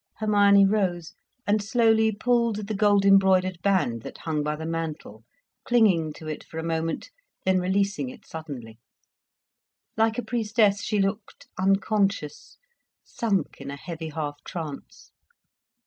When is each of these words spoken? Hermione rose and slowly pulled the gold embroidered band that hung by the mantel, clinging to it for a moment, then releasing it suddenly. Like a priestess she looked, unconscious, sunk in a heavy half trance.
Hermione 0.17 0.65
rose 0.65 1.13
and 1.45 1.61
slowly 1.61 2.11
pulled 2.11 2.65
the 2.65 2.73
gold 2.73 3.05
embroidered 3.05 3.61
band 3.61 4.01
that 4.01 4.17
hung 4.17 4.41
by 4.41 4.55
the 4.55 4.65
mantel, 4.65 5.23
clinging 5.63 6.11
to 6.13 6.27
it 6.27 6.43
for 6.43 6.57
a 6.57 6.63
moment, 6.63 7.11
then 7.45 7.59
releasing 7.59 8.09
it 8.09 8.25
suddenly. 8.25 8.79
Like 9.95 10.17
a 10.17 10.23
priestess 10.23 10.81
she 10.81 10.97
looked, 10.99 11.45
unconscious, 11.59 12.57
sunk 13.03 13.57
in 13.61 13.69
a 13.69 13.75
heavy 13.77 14.09
half 14.09 14.43
trance. 14.43 15.11